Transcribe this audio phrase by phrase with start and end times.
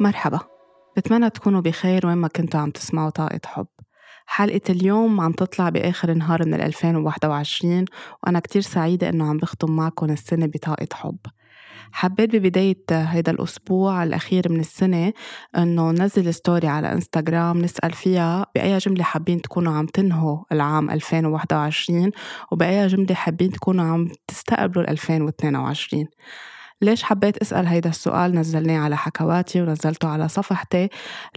[0.00, 0.40] مرحبا.
[0.96, 3.66] بتمنى تكونوا بخير وين ما كنتوا عم تسمعوا طاقة حب.
[4.26, 7.84] حلقة اليوم عم تطلع بآخر نهار من 2021
[8.22, 11.16] وأنا كتير سعيدة إنه عم بختم معكم السنة بطاقة حب.
[11.92, 15.12] حبيت ببداية هيدا الأسبوع الأخير من السنة
[15.56, 22.10] إنه نزل ستوري على إنستغرام نسأل فيها بأي جملة حابين تكونوا عم تنهوا العام 2021
[22.52, 26.06] وبأي جملة حابين تكونوا عم تستقبلوا 2022
[26.82, 30.88] ليش حبيت أسأل هيدا السؤال؟ نزلناه على حكواتي ونزلته على صفحتي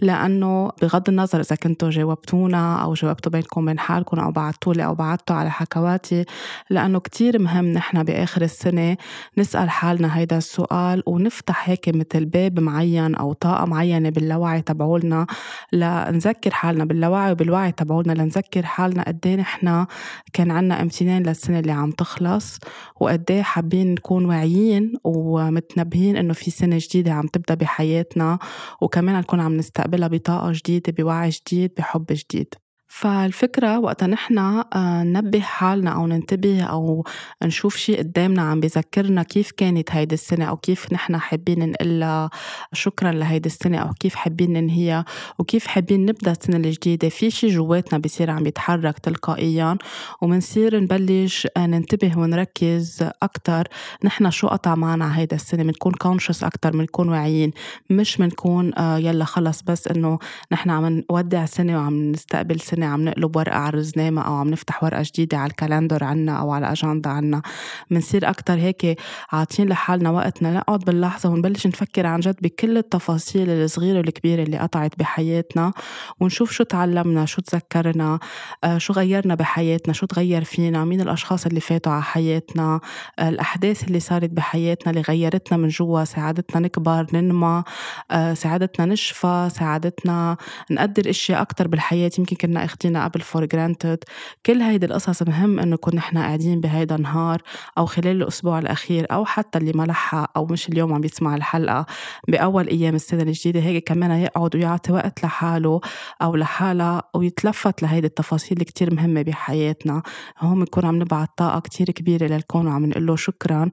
[0.02, 5.36] لأنه بغض النظر إذا كنتوا جاوبتونا أو جاوبتوا بينكم بين حالكم أو بعتولي أو بعتوا
[5.36, 6.24] على حكواتي
[6.70, 8.96] لأنه كتير مهم نحن بآخر السنة
[9.38, 15.26] نسأل حالنا هيدا السؤال ونفتح هيك مثل باب معين أو طاقة معينة باللاوعي تبعولنا
[15.72, 19.86] لنذكر حالنا باللاوعي وبالوعي تبعولنا لنذكر حالنا قد إيه نحن
[20.32, 22.58] كان عنا امتنان للسنة اللي عم تخلص
[23.00, 28.38] وقد إيه حابين نكون واعيين و ومتنبهين إنه في سنة جديدة عم تبدأ بحياتنا
[28.80, 32.54] وكمان نكون عم نستقبلها بطاقة جديدة بوعي جديد بحب جديد.
[32.92, 37.04] فالفكرة وقتها نحن آه، ننبه حالنا أو ننتبه أو
[37.42, 42.28] نشوف شيء قدامنا عم بذكرنا كيف كانت هيدي السنة أو كيف نحن حابين نقول
[42.72, 45.04] شكرا لهيدي السنة أو كيف حابين ننهيها
[45.38, 47.08] وكيف حابين نبدأ السنة الجديدة.
[47.08, 49.78] في شيء جواتنا بصير عم يتحرك تلقائيا
[50.22, 53.68] ومنصير نبلش آه، ننتبه ونركز أكتر
[54.04, 55.62] نحن شو قطع معنا هيدا السنة.
[55.62, 57.52] بنكون كونشس أكتر بنكون واعيين
[57.90, 60.18] مش بنكون آه، يلا خلص بس إنه
[60.52, 64.84] نحن عم نودع سنة وعم نستقبل سنة عم نقلب ورقة على الرزنامة أو عم نفتح
[64.84, 67.42] ورقة جديدة على الكالندر عنا أو على الأجندة عنا.
[67.90, 69.00] بنصير أكتر هيك
[69.32, 74.98] عاطين لحالنا وقتنا نقعد باللحظة ونبلش نفكر عن جد بكل التفاصيل الصغيرة والكبيرة اللي قطعت
[74.98, 75.72] بحياتنا
[76.20, 78.18] ونشوف شو تعلمنا شو تذكرنا
[78.64, 82.80] آه، شو غيرنا بحياتنا شو تغير فينا مين الأشخاص اللي فاتوا على حياتنا
[83.18, 87.62] آه، الأحداث اللي صارت بحياتنا اللي غيرتنا من جوا ساعدتنا نكبر ننمى
[88.10, 90.36] آه، ساعدتنا نشفى ساعدتنا
[90.70, 92.10] نقدر أشياء أكثر بالحياة.
[92.18, 93.98] يمكن كنا اخدينا قبل for granted
[94.46, 97.42] كل هيدي القصص مهم إنه نكون نحن قاعدين بهيدا النهار
[97.78, 101.86] أو خلال الأسبوع الأخير أو حتى اللي ما لحق أو مش اليوم عم بيسمع الحلقة
[102.28, 105.80] بأول أيام السنة الجديدة هيك كمان يقعد ويعطي وقت لحاله
[106.22, 110.02] أو لحالها ويتلفت لهيدي التفاصيل اللي كتير مهمة بحياتنا.
[110.38, 113.70] هون بنكون عم نبعت طاقة كتير كبيرة للكون وعم نقول له شكرا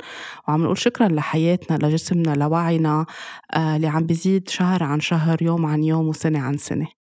[0.47, 3.05] وعم نقول شكرا لحياتنا لجسمنا لوعينا
[3.53, 6.96] آه اللي عم بيزيد شهر عن شهر يوم عن يوم وسنة عن سنة.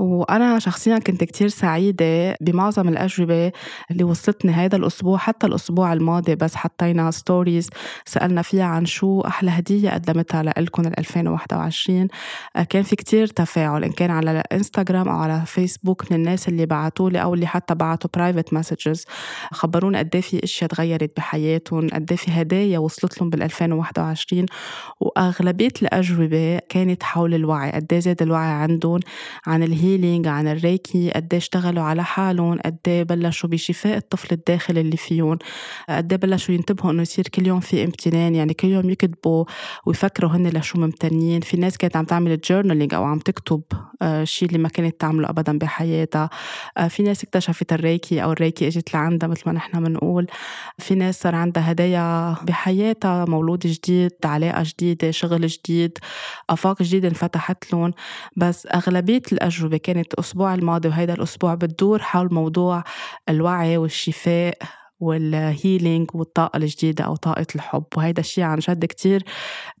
[0.00, 3.52] وأنا شخصيا كنت كتير سعيدة بمعظم الأجوبة
[3.90, 7.70] اللي وصلتني هذا الأسبوع حتى الأسبوع الماضي بس حطينا ستوريز
[8.06, 12.08] سألنا فيها عن شو أحلى هدية قدمتها لإلكم ال 2021
[12.56, 16.66] آه، كان في كتير تفاعل إن كان على الانستغرام أو على فيسبوك من الناس اللي
[16.66, 19.04] بعتوا لي أو اللي حتى بعتوا private messages
[19.52, 24.46] خبرونا قد إيه في أشياء تغيرت بحياتهم قد إيه في هدايا وصلت لهم بال 2021
[25.00, 29.00] وأغلبية الأجوبة كانت حول الوعي قد إيه زاد الوعي عندهم
[29.46, 34.80] عن الهي ال healing عن الريكي قد اشتغلوا على حالهم قد بلشوا بشفاء الطفل الداخلي
[34.80, 35.38] اللي فيهم.
[35.88, 39.44] قد بلشوا ينتبهوا إنه يصير كل يوم في امتنان يعني كل يوم يكتبوا
[39.86, 41.40] ويفكروا هن لشو ممتنين.
[41.40, 43.62] في ناس كانت عم تعمل جورنالينج أو عم تكتب
[44.02, 46.30] آه، اللي ما كانت تعمله ابدا بحياتها.
[46.76, 50.26] آه، في ناس اكتشفت الريكي أو الريكي إجت لعندها مثل ما نحن بنقول
[50.78, 55.98] في ناس صار عندها هدايا بحياتها مولود جديد علاقة جديدة شغل جديد
[56.50, 57.92] آفاق جديدة انفتحت لهم.
[58.36, 62.84] بس أغلبية الاجوبه كانت الأسبوع الماضي وهيدا الأسبوع بتدور حول موضوع
[63.28, 64.58] الوعي والشفاء.
[65.00, 67.84] وال healing والطاقة الجديدة أو طاقة الحب.
[67.96, 69.24] وهيدا الشيء عن جد كتير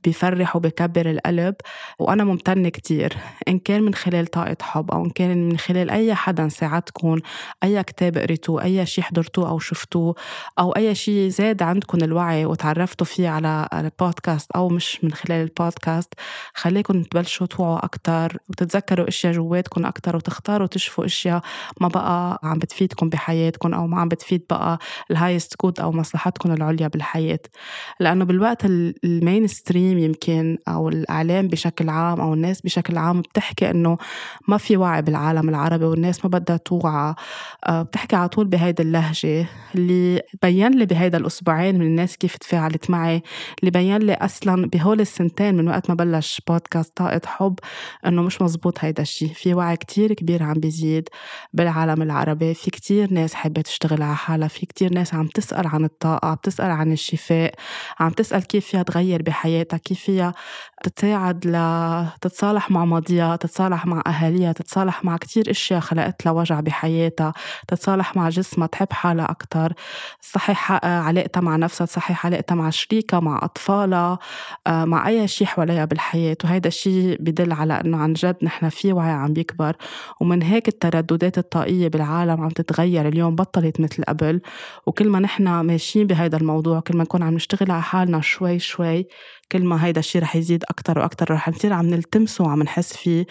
[0.04, 1.54] بيفرح وبكبر القلب
[1.98, 3.16] وأنا ممتنة كتير.
[3.48, 7.16] إن كان من خلال طاقة حب أو إن كان من خلال أي حدا ساعدكم
[7.64, 10.14] أي كتاب قريتوه أي شيء حضرتوه أو شفتوه
[10.58, 16.14] أو أي شيء زاد عندكم الوعي وتعرفتوا فيه على البودكاست أو مش من خلال البودكاست
[16.54, 21.42] خليكم تبلشوا توعوا أكتر وتتذكروا أشياء جواتكم أكتر وتختاروا تشوفوا أشياء
[21.80, 24.78] ما بقى عم بتفيدكم بحياتكم أو ما عم بتفيد بقى
[25.10, 27.40] ال highest good أو مصلحتكم العليا بالحياة.
[28.00, 33.98] لأنه بالوقت ال mainstream يمكن أو الإعلام بشكل عام أو الناس بشكل عام بتحكي إنه
[34.48, 37.14] ما في وعي بالعالم العربي والناس ما بدها توعى.
[37.66, 42.90] آه، بتحكي على طول بهيدي اللهجة اللي بين لي بهيدا الأسبوعين من الناس كيف تفاعلت
[42.90, 43.22] معي
[43.60, 47.58] اللي بين لي أصلا بهول السنتين من وقت ما بلش بودكاست طاقه حب
[48.06, 51.08] إنه مش مزبوط هيدا الشيء في وعي كتير كبير عم بيزيد
[51.52, 55.84] بالعالم العربي في كتير ناس حابة تشتغل على حالها في كتير ناس عم تسأل عن
[55.84, 57.54] الطاقة عم تسأل عن الشفاء
[58.00, 60.34] عم تسأل كيف فيها تغير بحياتها كيف فيها
[60.82, 67.32] تتساعد لتتصالح مع ماضيها تتصالح مع أهاليها تتصالح مع كتير أشياء خلقت لها وجع بحياتها
[67.68, 69.72] تتصالح مع جسمها تحب حالها أكتر.
[70.22, 74.18] تصحح علاقتها مع نفسها تصحح علاقتها مع شريكها مع أطفالها
[74.66, 76.36] آه، مع أي شيء حواليها بالحياة.
[76.44, 79.76] وهذا الشيء بدل على أنه عن جد نحن في وعي عم بيكبر.
[80.20, 83.08] ومن هيك الترددات الطاقية بالعالم عم تتغير.
[83.08, 84.40] اليوم بطلت مثل قبل.
[84.86, 89.06] وكل ما نحن ماشيين بهذا الموضوع كل ما نكون عم نشتغل على حالنا شوي شوي
[89.52, 93.26] كل ما هيدا الشيء رح يزيد أكتر وأكتر رح نصير عم نلتمسه وعم نحس فيه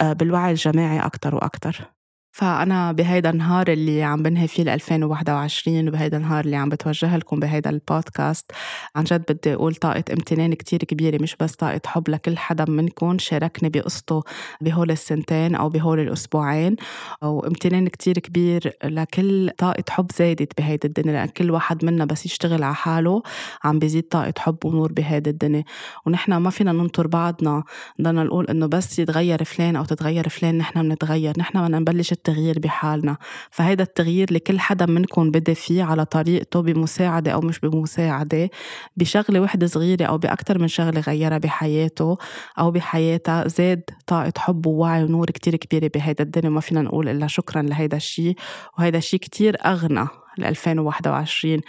[0.00, 1.94] آه، بالوعي الجماعي أكتر وأكتر.
[2.34, 7.40] فأنا بهيدا النهار اللي عم بنهي فيه ل 2021 وبهيدا النهار اللي عم بتوجه لكم
[7.40, 8.52] بهيدا البودكاست
[8.96, 13.18] عن جد بدي أقول طاقة امتنان كتير كبيرة مش بس طاقة حب لكل حدا منكم
[13.18, 14.22] شاركني بقصته
[14.60, 16.76] بهول السنتين أو بهول الأسبوعين
[17.22, 22.62] وامتنان كتير كبير لكل طاقة حب زادت بهيدي الدنيا لأن كل واحد منا بس يشتغل
[22.62, 23.22] على حاله
[23.64, 25.64] عم بيزيد طاقة حب ونور بهيدي الدنيا.
[26.06, 27.64] ونحن ما فينا ننطر بعضنا
[28.02, 32.58] ضلنا نقول إنه بس يتغير فلان أو تتغير فلان نحن بنتغير نحن بدنا نبلش التغيير
[32.58, 33.16] بحالنا.
[33.50, 38.50] فهيدا التغيير اللي كل حدا منكم بدأ فيه على طريقته بمساعدة أو مش بمساعدة
[38.96, 42.18] بشغلة وحدة صغيرة أو بأكتر من شغلة غيرها بحياته
[42.58, 46.48] أو بحياتها زاد طاقة حب ووعي ونور كتير كبيرة بهيدا الدنيا.
[46.50, 48.36] ما فينا نقول إلا شكرا لهيدا الشيء
[48.78, 50.23] وهيدا الشيء كتير أغنى.
[50.38, 51.60] ل 2021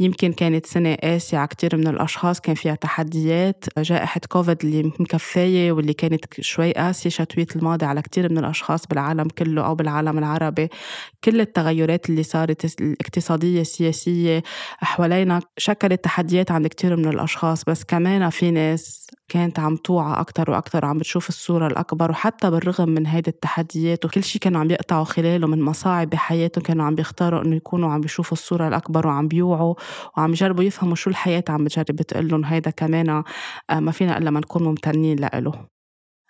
[0.00, 5.72] يمكن كانت سنة قاسية على كتير من الأشخاص كان فيها تحديات جائحة كوفيد اللي مكفاية
[5.72, 10.68] واللي كانت شوي قاسية شتوية الماضي على كتير من الأشخاص بالعالم كله أو بالعالم العربي.
[11.24, 14.42] كل التغيرات اللي صارت الاقتصادية السياسية
[14.78, 19.01] حوالينا شكلت تحديات عند كتير من الأشخاص بس كمان في ناس
[19.32, 24.24] كانت عم توعى أكتر وأكتر وعم بتشوف الصورة الأكبر وحتى بالرغم من هيدي التحديات وكل
[24.24, 28.36] شيء كانوا عم يقطعوا خلاله من مصاعب بحياتهم كانوا عم بيختاروا إنه يكونوا عم بيشوفوا
[28.36, 29.74] الصورة الأكبر وعم بيوعوا
[30.16, 33.08] وعم يجربوا يفهموا شو الحياة عم بتجرب تقول هيدا كمان
[33.70, 35.81] آه، ما فينا إلا ما نكون ممتنين لإله.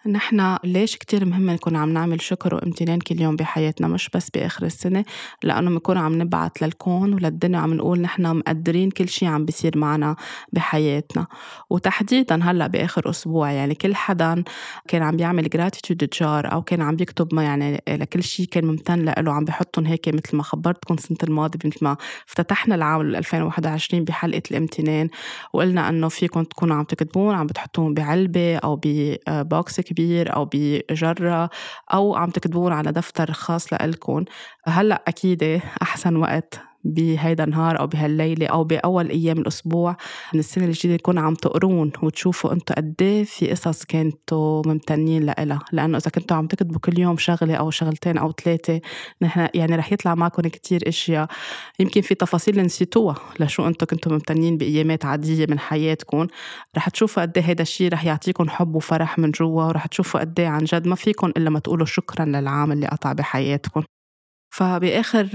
[0.07, 4.67] نحن ليش كتير مهم نكون عم نعمل شكر وامتنان كل يوم بحياتنا مش بس بآخر
[4.67, 5.05] السنة
[5.43, 10.17] لأنه بنكون عم نبعت للكون وللدنيا عم نقول نحن مقدرين كل شيء عم بيصير معنا
[10.53, 11.27] بحياتنا.
[11.71, 14.45] وتحديدا هلأ بآخر أسبوع يعني كل حدا
[14.89, 19.05] كان عم بيعمل gratitude jar أو كان عم بيكتب ما يعني لكل شيء كان ممتن
[19.05, 21.97] له عم بحطهم هيك مثل ما خبرتكم السنة الماضية مثل ما
[22.29, 25.09] افتتحنا العام 2021 بحلقة الامتنان
[25.53, 31.51] وقلنا إنه فيكم تكونوا عم تكتبون عم بتحطوهم بعلبة أو ب box كبير أو بجرة
[31.95, 34.25] أو عم تكتبون على دفتر خاص لإلكم
[34.67, 36.72] هلأ أكيد أحسن وقت.
[36.85, 39.97] بهيدا النهار أو بهالليلة أو بأول أيام الأسبوع
[40.35, 45.61] من السنة الجديدة تكون عم تقرون وتشوفوا أنتم قد إيه في قصص كنتوا ممتنين لها
[45.73, 48.81] لأنه إذا كنتوا عم تكتبوا كل يوم شغلة أو شغلتين أو ثلاثة
[49.23, 51.29] نحن يعني رح يطلع معكم كتير إشياء.
[51.81, 56.27] يمكن في تفاصيل نسيتوها لشو أنتم كنتوا ممتنين بأيامات عادية من حياتكم.
[56.77, 60.41] رح تشوفوا قد إيه هذا الشيء رح يعطيكم حب وفرح من جوا ورح تشوفوا قد
[60.41, 63.83] إيه عن جد ما فيكم إلا ما تقولوا شكرا للعام اللي قطع بحياتكم.
[64.53, 65.27] فبآخر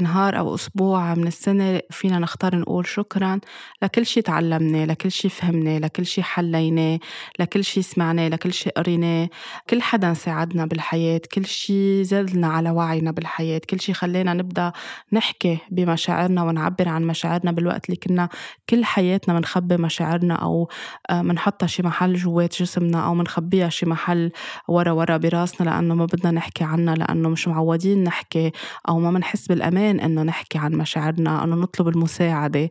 [0.00, 3.40] نهار أو أسبوع من السنة فينا نختار نقول شكرا
[3.82, 6.98] لكل شي تعلمناه لكل شي فهمناه لكل شي حليناه
[7.38, 9.28] لكل شي سمعناه لكل شي قريناه.
[9.70, 14.72] كل حدا ساعدنا بالحياة كل شي زادنا على وعينا بالحياة كل شي خلينا نبدأ
[15.12, 18.28] نحكي بمشاعرنا ونعبر عن مشاعرنا بالوقت اللي كنا
[18.70, 20.68] كل حياتنا منخبي مشاعرنا أو
[21.10, 24.30] منحطها شي محل جوات جسمنا أو منخبيها شي محل
[24.68, 28.52] ورا ورا براسنا لأنه ما بدنا نحكي عنها لأنه مش معودين نحكي
[28.88, 32.70] أو ما منحس بالأمان إنه نحكي عن مشاعرنا إنه نطلب المساعدة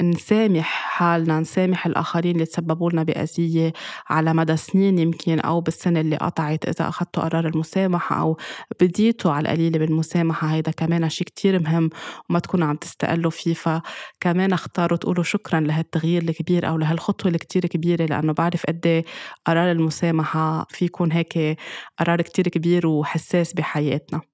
[0.00, 3.72] نسامح حالنا نسامح الآخرين اللي تسببوا لنا بأذية
[4.08, 8.36] على مدى سنين يمكن أو بالسنة اللي قطعت إذا أخذتوا قرار المسامحة أو
[8.80, 10.46] بديتوا على القليلة بالمسامحة.
[10.46, 11.90] هيدا كمان شيء كتير مهم
[12.30, 13.54] وما تكونوا عم تستقلوا فيه.
[13.54, 19.04] فكمان اختاروا تقولوا شكرا لهالتغيير الكبير أو لهالخطوة الكتير كبيرة لأنه بعرف قد إيه
[19.46, 21.58] قرار المسامحة في يكون هيك
[21.98, 24.33] قرار كتير كبير وحساس بحياتنا.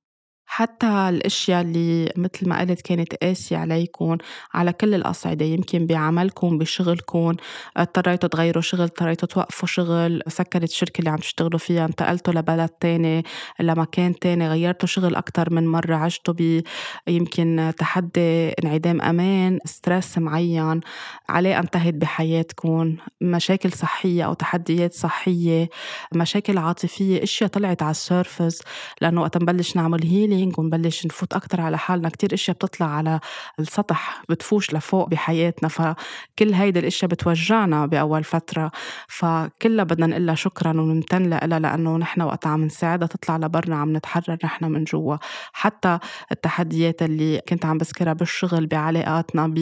[0.53, 4.17] حتى الأشياء اللي مثل ما قلت كانت قاسية عليكم
[4.55, 7.37] على كل الأصعدة يمكن بعملكم بشغلكم
[7.77, 13.25] اضطريتوا تغيروا شغل اضطريتوا توقفوا شغل سكرت الشركة اللي عم تشتغلوا فيها انتقلتوا لبلد تاني
[13.61, 16.63] لمكان تاني غيرتوا شغل أكتر من مرة عشتوا ب
[17.07, 20.81] يمكن تحدي انعدام أمان ستريس معين
[21.29, 25.69] علاقة انتهت بحياتكم مشاكل صحية أو تحديات صحية
[26.15, 28.63] مشاكل عاطفية أشياء طلعت على ال surface
[29.01, 32.09] لأنه وقت نبلش نعمل healing grounding ونبلش نفوت أكتر على حالنا.
[32.09, 33.21] كتير إشياء بتطلع على
[33.59, 35.69] السطح بتفوش لفوق بحياتنا.
[35.69, 38.71] فكل هيدي الإشياء بتوجعنا بأول فترة.
[39.09, 44.39] فكلها بدنا نقول شكرا ونمتن لها لأنه نحن وقت عم نساعدها تطلع لبرا عم نتحرر
[44.45, 45.17] نحن من جوا.
[45.53, 45.99] حتى
[46.33, 49.55] التحديات اللي كنت عم بذكرها بالشغل بعلاقاتنا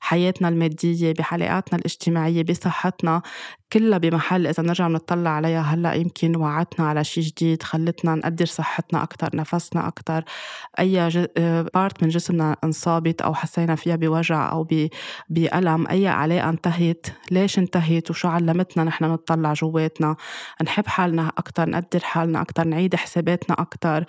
[0.00, 3.22] بحياتنا المادية بعلاقاتنا الاجتماعية بصحتنا
[3.72, 5.60] كلها بمحل إذا نرجع نطلع عليها.
[5.60, 10.24] هلأ يمكن وعدتنا على شيء جديد خلتنا نقدر صحتنا أكتر نفسنا أكتر.
[10.78, 11.10] أي
[11.74, 14.66] بارت من جسمنا انصابت أو حسينا فيها بوجع أو
[15.28, 20.16] بألم أي علاقة انتهت ليش انتهت وشو علمتنا نحن نطلع جواتنا.
[20.64, 24.06] نحب حالنا أكتر نقدر حالنا أكتر نعيد حساباتنا آه،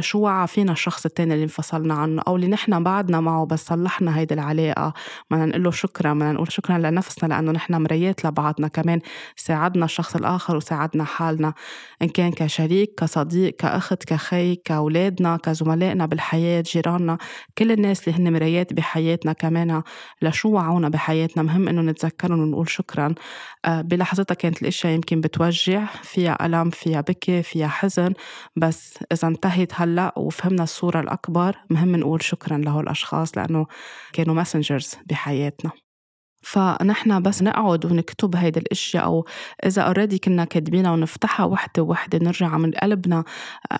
[0.00, 4.18] شو وعى فينا الشخص التاني اللي انفصلنا عنه أو اللي نحن بعدنا معه بس صلحنا
[4.18, 4.92] هيدي العلاقة.
[5.30, 9.00] بدنا نقول له شكرا بدنا نقول شكرا لنفسنا لأنه نحن مريات لبعضنا كمان.
[9.36, 11.54] ساعدنا الشخص الآخر وساعدنا حالنا
[12.02, 17.18] إن كان كشريك كصديق كأخت كخي كأولادنا كزملائنا بالحياة جيراننا
[17.58, 19.82] كل الناس اللي هن مرايات بحياتنا كمان.
[20.22, 23.14] لشو وعونا بحياتنا؟ مهم إنه نتذكرهم ونقول شكرا.
[23.64, 28.12] آه، بلحظتها كانت الأشياء يمكن بتوجع فيها ألم فيها بكي فيها حزن.
[28.56, 33.66] بس إذا انتهت هلأ وفهمنا الصورة الأكبر مهم نقول شكرا لهول الأشخاص لأنه
[34.12, 35.85] كانوا messengers بحياتنا.
[36.46, 39.26] فنحن بس نقعد ونكتب هيدي الاشياء أو
[39.66, 43.24] إذا already كنا كاتبينها ونفتحها وحدة وحدة نرجع من قلبنا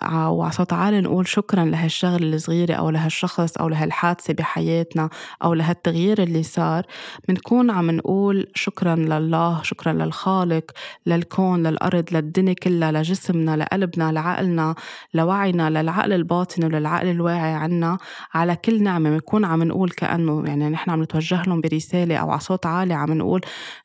[0.03, 5.09] آه، وعلى صوت عالي نقول شكرا لهالشغلة الصغيرة أو لهالشخص أو لهالحادثة بحياتنا
[5.43, 6.85] أو لهالتغيير اللي صار.
[7.27, 10.71] بنكون عم نقول شكرا لله شكرا للخالق
[11.05, 14.75] للكون للأرض للدنيا كلها لجسمنا لقلبنا لعقلنا
[15.13, 17.97] لوعينا للعقل الباطن وللعقل الواعي عنا.
[18.33, 22.39] على كل نعمة بنكون عم نقول كأنه يعني نحن عم نتوجه لهم برسالة أو على
[22.39, 23.41] صوت عالي عم نقول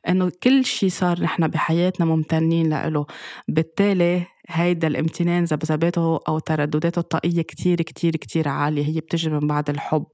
[0.09, 3.07] إنه كل شيء صار نحن بحياتنا ممتنين له
[3.49, 8.87] بالتالي هيدا الامتنان ذبذباته أو تردداته الطاقية كتير كتير كتير عالية.
[8.87, 10.07] هي بتجي من بعد الحب.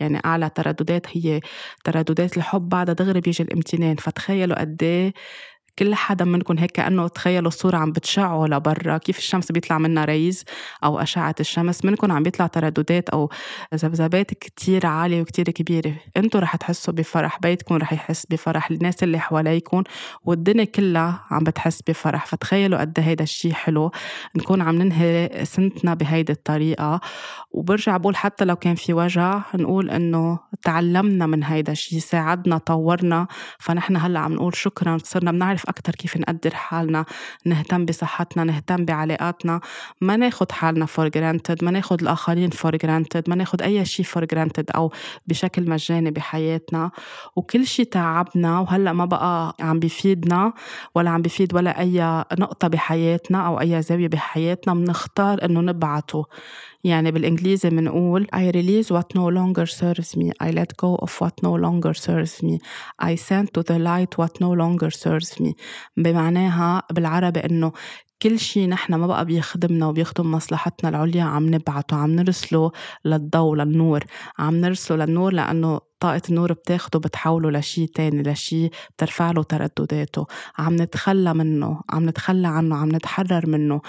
[0.00, 1.40] يعني أعلى ترددات هي
[1.84, 3.96] ترددات الحب بعدها دغري بيجي الامتنان.
[3.96, 5.14] فتخيلوا قد إيه
[5.78, 8.98] كل حدا منكم هيك كأنه تخيلوا الصورة عم بتشعوا لبرا.
[8.98, 10.44] كيف الشمس بيطلع منها ريز
[10.84, 13.30] أو أشعة الشمس؟ منكم عم بيطلع ترددات أو
[13.74, 15.94] ذبذبات كتير عالية وكتير كبيرة.
[16.16, 19.82] أنتوا رح تحسوا بفرح بيتكم رح يحس بفرح الناس اللي حواليكم
[20.24, 22.26] والدنيا كلها عم بتحس بفرح.
[22.26, 23.90] فتخيلوا قد هيدا الشيء حلو.
[24.36, 27.00] نكون عم ننهي سنتنا بهيدي الطريقة.
[27.50, 33.26] وبرجع بقول حتى لو كان في وجع نقول إنه تعلمنا من هيدا الشيء ساعدنا طورنا.
[33.58, 37.04] فنحن هلأ عم نقول شكرا صرنا بنعرف أكتر كيف نقدر حالنا
[37.44, 39.60] نهتم بصحتنا نهتم بعلاقاتنا.
[40.00, 44.24] ما ناخد حالنا for granted ما ناخد الآخرين for granted ما ناخد أي شيء for
[44.24, 44.92] granted أو
[45.26, 46.90] بشكل مجاني بحياتنا.
[47.36, 50.52] وكل شيء تعبنا وهلأ ما بقى عم بيفيدنا
[50.94, 56.24] ولا عم بيفيد ولا أي نقطة بحياتنا أو أي زاوية بحياتنا بنختار إنه نبعته.
[56.86, 60.30] يعني بالإنجليزي بنقول I release what no longer serves me.
[60.42, 62.58] I let go of what no longer serves me.
[63.02, 65.52] I send to the light what no longer serves me.
[65.96, 67.72] بمعناها بالعربي إنه
[68.22, 72.70] كل شيء نحن ما بقى بيخدمنا وبيخدم مصلحتنا العليا عم نبعته عم نرسله
[73.04, 74.04] للضوء للنور.
[74.38, 80.26] عم نرسله للنور لأنه طاقة النور بتاخده بتحوله لشي تاني لشي بترفع له تردداته.
[80.58, 83.80] عم نتخلى منه عم نتخلى عنه عم نتحرر منه.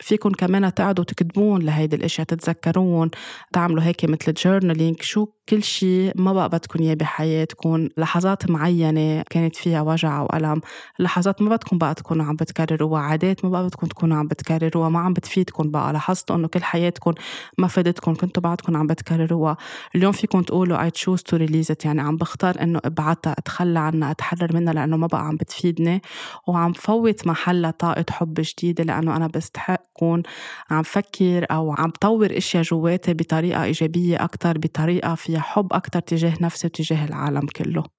[0.00, 3.10] فيكم كمان تقعدوا تكتبون لهيدي الأشياء تتذكرون
[3.52, 9.56] تعملوا هيك مثل journaling شو كل شيء ما بقى بدكم إياه بحياتكم لحظات معينة كانت
[9.56, 10.60] فيها وجع أو ألم
[10.98, 13.00] لحظات ما بدكم بقى تكونوا عم بتكرروها.
[13.00, 14.88] عادات ما بقى بدكم تكونوا عم بتكرروها.
[14.88, 15.92] ما عم بتفيدكم بقى.
[15.92, 17.12] لاحظتوا إنه كل حياتكم
[17.58, 19.56] ما فادتكم كنتوا بعدكم عم بتكرروها.
[19.94, 24.10] اليوم فيكم تقولوا choose to release release it يعني عم بختار إنه أبعتها أتخلى عنها
[24.10, 26.02] أتحرر منها لأنه ما بقى عم بتفيدني.
[26.48, 30.22] وعم فوت محلها طاقة حب جديدة لأنه أنا بستحق كون
[30.70, 36.34] عم فكر أو عم طور إشياء جواتي بطريقة إيجابية أكثر بطريقة فيها حب أكثر تجاه
[36.40, 37.95] نفسي وتجاه العالم كله.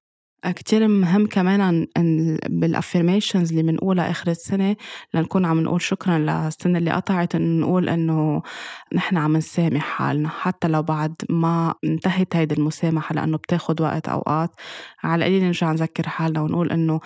[0.51, 1.87] كتير مهم كمان
[2.49, 4.75] بالافirmations اللي بنقولها آخر السنة
[5.13, 8.41] لنكون عم نقول شكرا للسنة اللي قطعت انه نقول إنه
[8.93, 14.49] نحن عم نسامح حالنا حتى لو بعد ما انتهت هيدي المسامحة لأنه بتاخد وقت أوقات.
[15.03, 16.99] على القليل نرجع نذكر حالنا ونقول إنه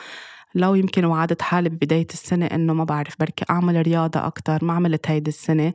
[0.55, 5.09] لو يمكن وعدت حالي ببداية السنة إنه ما بعرف بركي أعمل رياضة أكتر ما عملت
[5.09, 5.73] هيدي السنة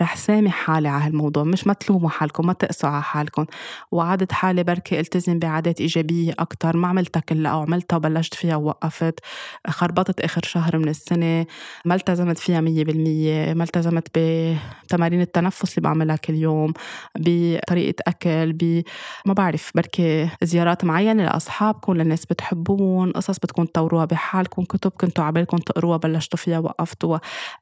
[0.00, 3.46] رح سامح حالي على هالموضوع مش ما تلوموا حالكم ما تقسوا على حالكم.
[3.92, 9.20] وعدت حالي بركي التزم بعادات إيجابية أكتر ما عملتها كلها أو عملتها وبلشت فيها ووقفت
[9.68, 11.46] خربطت آخر شهر من السنة
[11.84, 16.72] ما التزمت فيها مية بالمية ما التزمت بتمارين التنفس اللي بعملها كل يوم
[17.18, 18.82] بطريقة أكل ب
[19.26, 25.56] ما بعرف بركي زيارات معينة لأصحابكم للناس بتحبون قصص بتكون تطوروها حالكم كتب كنتوا عبالكم
[25.56, 27.18] تقروها بلشتوا فيها وقفتوا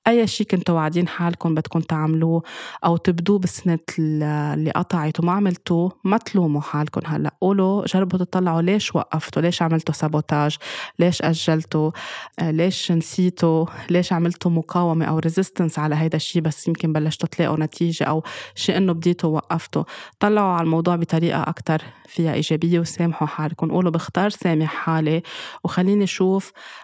[0.08, 2.42] أي شيء كنتوا واعدين حالكم بدكم تعملوه
[2.84, 7.34] أو تبدوه بالسنة اللي قطعت وما عملتوه ما تلوموا حالكم هلأ.
[7.40, 10.56] قولوا جربوا تطلعوا ليش وقفتوا؟ ليش عملتوا سابوتاج؟
[10.98, 11.90] ليش أجلتوا؟
[12.38, 17.60] آه، ليش نسيتوا؟ ليش عملتوا مقاومة أو ريزيستنس على هيدا الشيء بس يمكن بلشتوا تلاقوا
[17.60, 18.22] نتيجة أو
[18.54, 19.84] شيء إنه بديتوا وقفتوا.
[20.20, 23.70] طلعوا على الموضوع بطريقة أكتر فيها إيجابية وسامحوا حالكم.
[23.70, 25.22] قولوا بختار سامح حالي.
[25.64, 26.06] وخليني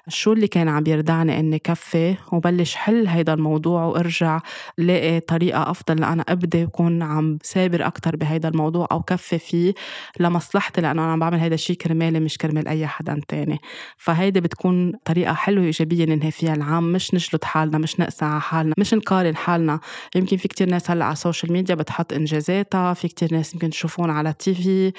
[0.09, 4.41] شو اللي كان عم يردعني إني كفي؟ وبلش حل هيدا الموضوع وأرجع
[4.79, 9.75] لأقي طريقة أفضل لأنا أبدي وكون عم سابر أكتر بهيدا الموضوع أو كفي فيه
[10.21, 13.59] لمصلحتي لأنه أنا عم بعمل هيدا الشيء كرمالي مش كرمال أي حدا تاني.
[13.97, 18.75] فهيدي بتكون طريقة حلوة إيجابية ننهي فيها العام مش نجلد حالنا مش نقسى على حالنا
[18.79, 19.81] مش نقارن حالنا.
[20.17, 23.71] يمكن في كتير ناس هلأ على ال social media بتحط إنجازاتها في كتير ناس يمكن
[23.71, 24.93] تشوفون على TV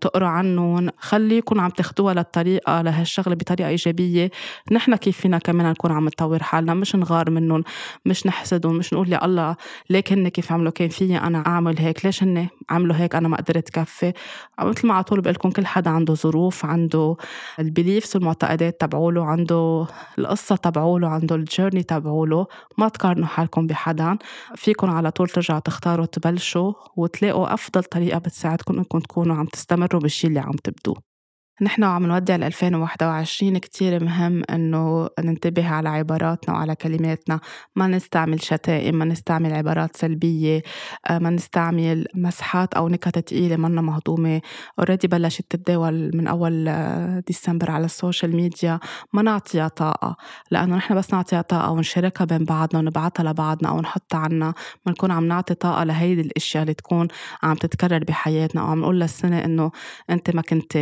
[0.00, 0.90] تقروا عنهم.
[0.98, 3.70] خليكم عم تاخدوها للطريقة لهالشغلة بطريقة
[4.06, 4.30] إيجابية
[4.72, 7.64] نحن كيف فينا كمان نكون عم نطور حالنا مش نغار منهم
[8.04, 9.56] مش نحسدهم مش نقول يا الله
[9.90, 13.36] ليك هن كيف عملوا كان فيي أنا أعمل هيك ليش هن عملوا هيك؟ أنا ما
[13.36, 14.12] قدرت كفي.
[14.60, 17.16] مثل ما على طول بقول كل حدا عنده ظروف عنده
[17.58, 19.86] ال beliefs والمعتقدات تبعوله عنده
[20.18, 22.46] القصة تبعوله عنده ال journey تبعوله.
[22.78, 24.18] ما تقارنوا حالكم بحدا.
[24.56, 30.26] فيكم على طول ترجعوا تختاروا تبلشوا وتلاقوا أفضل طريقة بتساعدكم إنكم تكونوا عم تستمروا بالشي
[30.26, 31.15] اللي عم تبدوه.
[31.60, 37.40] نحن وعم نودع ل 2021 كتير مهم إنه ننتبه على عباراتنا وعلى كلماتنا.
[37.76, 40.62] ما نستعمل شتائم ما نستعمل عبارات سلبية
[41.06, 44.40] آه، ما نستعمل مزحات أو نكت تقيلة منا مهضومة.
[44.78, 48.80] Already بلشت تتداول من أول آه، ديسمبر على ال social media.
[49.12, 50.16] ما نعطيها طاقة
[50.50, 54.54] لأنه نحن بس نعطيها طاقة ونشاركها بين بعضنا ونبعتها لبعضنا أو نحطها عنا.
[54.86, 57.08] بنكون عم نعطي طاقة لهيدي الأشياء اللي تكون
[57.42, 59.70] عم تتكرر بحياتنا أو عم نقول للسنة إنه
[60.10, 60.76] أنت ما كنت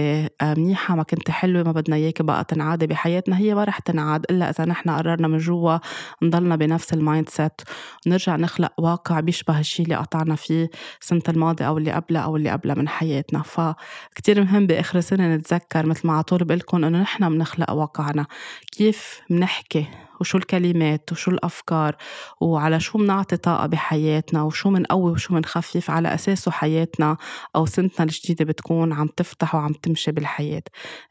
[0.65, 4.51] منيحة ما كنت حلوة ما بدنا إياك بقى تنعاد بحياتنا هي ما رح تنعاد إلا
[4.51, 5.79] إذا نحن قررنا من جوا
[6.23, 7.61] نضلنا بنفس ال mindset.
[8.07, 12.51] ونرجع نخلق واقع بيشبه الشيء اللي قطعنا فيه السنة الماضية أو اللي قبلها أو اللي
[12.51, 13.43] قبلها من حياتنا.
[13.43, 18.27] فكتير مهم بآخر السنة نتذكر مثل ما على طول بقول إنه نحن بنخلق واقعنا.
[18.73, 19.87] كيف بنحكي
[20.21, 21.97] وشو الكلمات وشو الأفكار
[22.41, 27.17] وعلى شو بنعطي طاقة بحياتنا وشو منقوي وشو منخفف على أساسه حياتنا
[27.57, 30.63] أو سنتنا الجديدة بتكون عم تفتح وعم تمشي بالحياة.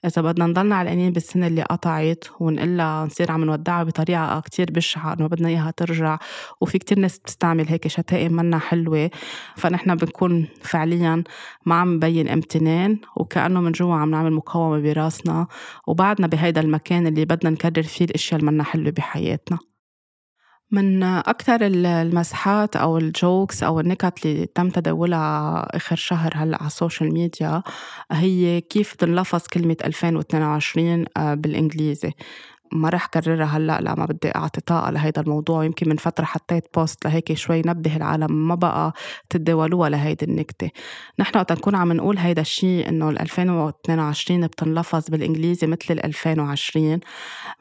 [0.06, 5.28] إذا بدنا نضلنا علقانين بالسنة اللي قطعت ونقلها نصير عم نودعها بطريقة كتير بشعة إنه
[5.28, 6.18] بدنا إياها ترجع
[6.62, 9.10] وفي كتير ناس بتستعمل هيك شتائم منا حلوة
[9.56, 11.24] فنحن بنكون فعليا
[11.66, 15.48] ما عم نبين امتنان وكأنه من جوا عم نعمل مقاومة براسنا
[15.88, 19.60] وبعدنا بهيدا المكان اللي بدنا نكرر فيه الأشياء اللي منا حلوة بحياتنا.
[20.74, 26.68] من أكثر المزحات أو ال jokes أو النكت اللي تم تداولها آخر شهر هلأ على
[26.68, 27.64] ال social media
[28.12, 32.12] هي كيف تنلفظ كلمة 2022 آه، بالإنجليزي.
[32.74, 35.66] ما رح كررها هلأ لما بدي أعطي طاقة لهيدا الموضوع.
[35.66, 38.94] يمكن من فترة حطيت بوست لهيك شوي نبه العالم ما بقى
[39.30, 40.70] تتداولوها لهيدي النكتة.
[41.20, 47.00] نحن وقت نكون عم نقول هيدا الشيء إنه ال 2022 بتنلفظ بالإنجليزي مثل ال 2020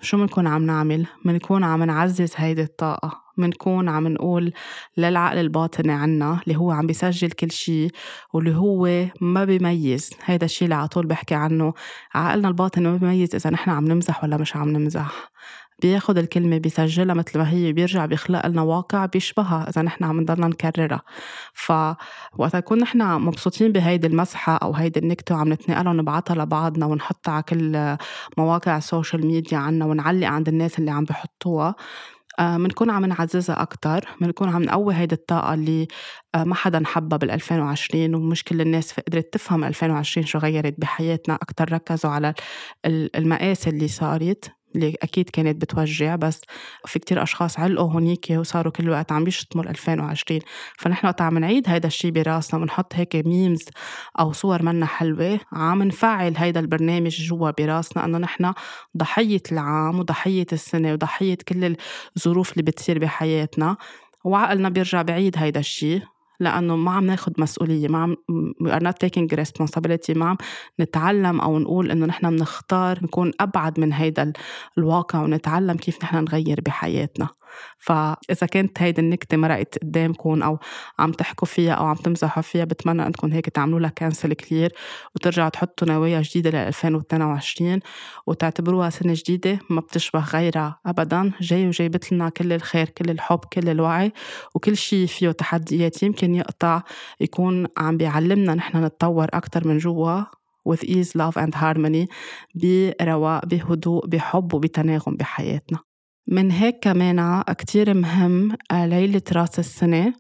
[0.01, 3.22] شو بنكون عم نعمل؟ بنكون عم نعزز هيدي الطاقة.
[3.43, 4.53] منكون عم نقول
[4.97, 7.91] للعقل الباطني عنا اللي هو عم بيسجل كل شيء
[8.33, 10.11] واللي هو ما بيميز.
[10.25, 11.75] هيدا الشيء اللي على طول بحكي عنه.
[12.15, 15.33] عقلنا الباطني ما بيميز إذا نحن عم نمزح ولا مش عم نمزح.
[15.83, 20.47] بياخد الكلمة بيسجلها مثل ما هي بيرجع بيخلق لنا واقع بيشبهها إذا نحن عم نضلنا
[20.47, 21.03] نكررها.
[21.55, 27.43] فوقت نكون نحن مبسوطين بهيدي المزحة أو هيدي النكتة وعم نتنقلها ونبعتها لبعضنا ونحطها على
[27.43, 27.97] كل
[28.39, 31.75] مواقع ال social media عنا ونعلق عند الناس اللي عم بحطوها
[32.41, 35.89] بنكون آه، عم نعززها أكتر بنكون عم نقوي هيدي الطاقة اللي
[36.35, 41.35] آه، ما حدا حبها بال 2020 ومش كل الناس قدرت تفهم 2020 شو غيرت بحياتنا
[41.35, 42.35] أكتر ركزوا على
[42.87, 44.62] المآسي اللي صارت.
[44.75, 46.41] اللي أكيد كانت بتوجع بس
[46.87, 50.41] في كتير أشخاص علقوا هونيك وصاروا كل وقت عم بيشتموا 2020
[50.79, 53.65] فنحن وقت عم نعيد هيدا الشيء براسنا ونحط هيك ميمز
[54.21, 58.53] أو صور منا حلوة عم نفعل هيدا البرنامج جوا براسنا إنه نحن
[58.97, 61.77] ضحية العام وضحية السنة وضحية كل
[62.17, 63.77] الظروف اللي بتصير بحياتنا
[64.25, 66.03] وعقلنا بيرجع بعيد هيدا الشيء
[66.43, 68.17] لأنه ما عم ناخد مسؤولية ما عم
[68.65, 70.17] we are not taking responsibility.
[70.17, 70.37] ما عم
[70.81, 74.33] نتعلم أو نقول إنه نحن بنختار نكون أبعد من هيدا
[74.79, 77.29] الواقع ونتعلم كيف نحن نغير بحياتنا.
[77.79, 80.59] فإذا كانت هيدي النكتة مرقت قدامكم أو
[80.99, 84.73] عم تحكوا فيها أو عم تمزحوا فيها بتمنى أنكم هيك تعملوا لها cancel clear
[85.15, 87.81] وترجعوا تحطوا نوايا جديدة ل 2022
[88.27, 91.33] وتعتبروها سنة جديدة ما بتشبه غيرها أبدا.
[91.41, 94.13] جاي وجايبة لنا كل الخير كل الحب كل الوعي
[94.55, 96.83] وكل شيء فيه تحديات يمكن يقطع
[97.21, 100.23] يكون عم بيعلمنا نحن نتطور أكتر من جوا
[100.69, 102.07] with ease love and harmony
[102.55, 105.92] برواق بهدوء بحب وبتناغم بحياتنا.
[106.27, 110.15] من هيك كمان كتير مهم ليلة راس السنة.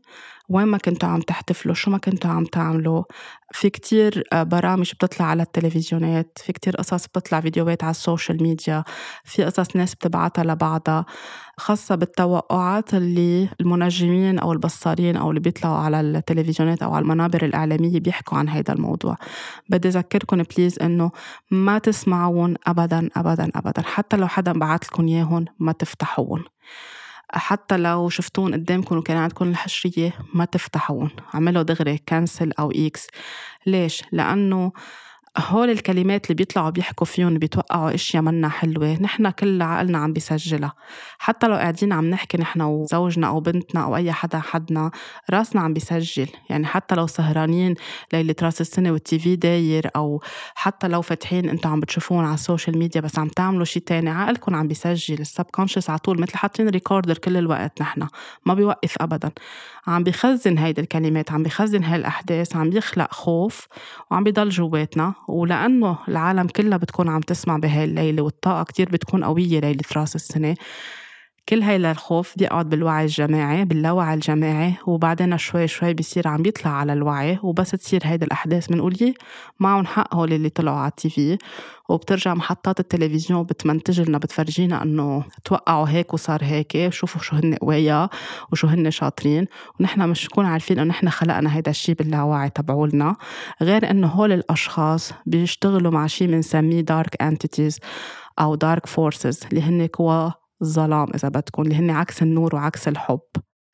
[0.48, 3.04] وين ما كنتوا عم تحتفلوا شو ما كنتوا عم تعملوا.
[3.52, 8.42] في كتير آه، برامج بتطلع على التلفزيونات في كتير قصص بتطلع فيديوهات على ال social
[8.42, 8.84] media
[9.24, 11.04] في قصص ناس بتبعتها لبعضها.
[11.58, 18.00] خاصة بالتوقعات اللي المنجمين أو البصارين أو اللي بيطلعوا على التلفزيونات أو على المنابر الإعلامية
[18.00, 19.16] بيحكوا عن هذا الموضوع.
[19.68, 21.10] بدي أذكركم please إنه
[21.50, 23.82] ما تسمعون أبدا أبدا أبدا.
[23.82, 26.44] حتى لو حدا بعت لكم إياهم ما تفتحون.
[27.30, 31.10] حتى لو شفتون قدامكم وكان عندكم الحشرية ما تفتحون.
[31.34, 33.06] عملوا دغري cancel أو X
[33.66, 34.72] ليش؟ لأنه
[35.38, 38.98] هول الكلمات اللي بيطلعوا بيحكوا فيهم بيتوقعوا إشياء منا حلوة.
[39.00, 40.72] نحن كل عقلنا عم بيسجلها.
[41.18, 44.90] حتى لو قاعدين عم نحكي نحن وزوجنا أو بنتنا أو أي حدا حدنا
[45.30, 46.28] راسنا عم بيسجل.
[46.50, 47.74] يعني حتى لو سهرانين
[48.12, 50.22] ليلة راس السنة وال TV داير أو
[50.54, 54.10] حتى لو فاتحين أنتم عم بتشوفون على ال social media بس عم تعملوا شيء تاني
[54.10, 55.20] عقلكم عم بيسجل.
[55.20, 58.06] ال subconscious على طول مثل حاطين recorder كل الوقت نحن.
[58.46, 59.30] ما بيوقف ابدا.
[59.86, 63.66] عم بيخزن هيدي الكلمات عم بيخزن هاي الأحداث عم بيخلق خوف
[64.10, 65.14] وعم بيضل جواتنا.
[65.28, 70.54] ولأنه العالم كلها بتكون عم تسمع بهاي الليلة والطاقة كتير بتكون قوية ليلة رأس السنة.
[71.48, 76.92] كل هاي الخوف بيقعد بالوعي الجماعي باللاوعي الجماعي وبعدين شوي شوي بيصير عم بيطلع على
[76.92, 78.68] الوعي وبس تصير هيدي الأحداث.
[78.68, 79.14] بنقول
[79.60, 81.38] معهم حق هول اللي طلعوا على ال TV
[81.88, 88.10] وبترجع محطات التلفزيون بتمنتج لنا بتفرجينا إنه توقعوا هيك وصار هيك شوفوا شو هن قوية
[88.52, 89.46] وشو هن شاطرين.
[89.80, 93.16] ونحن مش نكون عارفين إنه نحن خلقنا هيدا الشيء باللاوعي تبعولنا.
[93.62, 97.78] غير إنه هول الأشخاص بيشتغلوا مع شيء بنسميه dark entities
[98.40, 103.20] أو dark forces اللي هن قوى الظلام إذا بدكم اللي هن عكس النور وعكس الحب.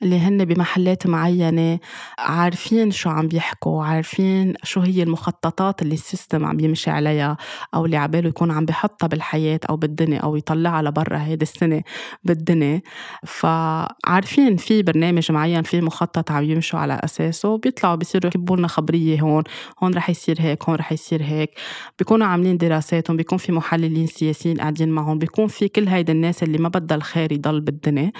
[0.02, 1.78] اللي هن بمحلات معينة
[2.18, 7.36] عارفين شو عم بيحكوا عارفين شو هي المخططات اللي ال system عم يمشي عليها
[7.74, 11.82] أو اللي عباله يكون عم بحطها بالحياة أو بالدنيا أو يطلعها لبرا هيدي السنة
[12.24, 12.82] بالدنيا.
[13.26, 19.20] فعارفين في برنامج معين في مخطط عم يمشوا على أساسه بيطلعوا بيصيروا يكبوا لنا خبرية
[19.20, 19.42] هون
[19.82, 21.50] هون رح يصير هيك هون رح يصير هيك.
[21.98, 26.58] بيكونوا عاملين دراساتهم بيكون في محللين سياسيين قاعدين معهم بيكون في كل هيدي الناس اللي
[26.58, 28.12] ما بدها الخير يضل بالدنيا.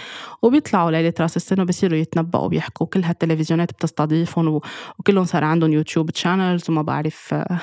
[0.43, 2.87] وبيطلعوا ليلة رأس السنة بصيروا يتنبأوا ويحكوا.
[2.87, 4.61] كل هالتلفزيونات بتستضيفهم
[4.99, 7.61] وكلهم صار عندهم YouTube channels وما بعرف آه،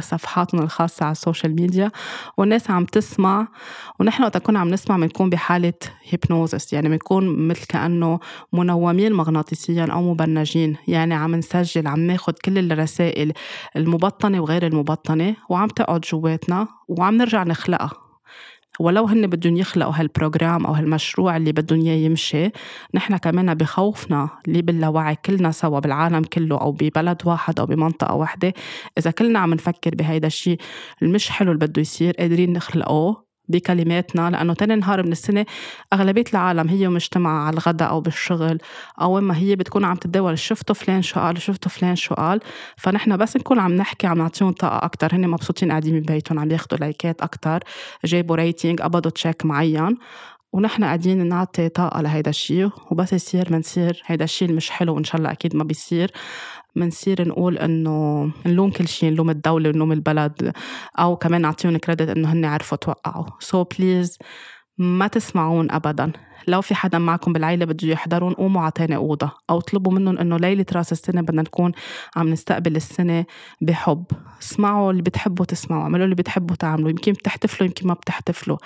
[0.00, 1.90] صفحاتهم الخاصة على ال social media
[2.36, 3.48] والناس عم تسمع
[4.00, 5.72] ونحن وقت كنا عم نسمع بنكون بحالة
[6.04, 8.20] hypnosis يعني بنكون مثل كأنه
[8.52, 13.32] منومين مغناطيسيا أو مبرمجين يعني عم نسجل عم ناخد كل الرسائل
[13.76, 18.01] المبطنة وغير المبطنة وعم تقعد جواتنا وعم نرجع نخلقها.
[18.80, 22.50] ولو هن بدهم يخلقوا هالبروجرام أو هالمشروع اللي بدهم إياه يمشي
[22.94, 28.52] نحن كمان بخوفنا اللي باللاوعي كلنا سوا بالعالم كله أو ببلد واحد أو بمنطقة واحدة
[28.98, 30.58] إذا كلنا عم نفكر بهيدا الشيء
[31.02, 35.46] المش حلو اللي بده يصير قادرين نخلقه بكلماتنا لأنه تاني نهار من السنة
[35.92, 38.58] أغلبية العالم هي مجتمعة على الغداء أو بالشغل
[39.00, 42.40] أو ما هي بتكون عم تتداول شفتوا فلان شو قال شفتوا فلان شو قال.
[42.76, 45.14] فنحن بس نكون عم نحكي عم نعطيهم طاقة أكتر.
[45.14, 47.60] هن مبسوطين قاعدين ببيتهم عم ياخدوا لايكات أكتر
[48.04, 49.96] جابوا rating قبضوا تشيك معين.
[50.52, 55.16] ونحن قاعدين نعطي طاقة لهيدا الشيء وبس يصير منصير هيدا الشيء مش حلو وإن شاء
[55.16, 56.10] الله أكيد ما بيصير.
[56.76, 60.52] منصير نقول إنه نلوم كل شيء نلوم الدولة نلوم البلد
[60.98, 63.26] أو كمان نعطيهم credit إنه هن عرفوا توقعوا.
[63.40, 64.18] so so please
[64.78, 66.12] ما تسمعون ابدا.
[66.48, 70.66] لو في حدا معكم بالعيلة بده يحضرون قوموا تاني أوضة أو اطلبوا منهم إنه ليلة
[70.72, 71.72] راس السنة بدنا نكون
[72.16, 73.24] عم نستقبل السنة
[73.60, 74.04] بحب.
[74.42, 76.90] اسمعوا اللي بتحبوا تسمعوا اعملوا اللي بتحبوا تعملوا.
[76.90, 78.58] يمكن بتحتفلوا يمكن ما بتحتفلوا.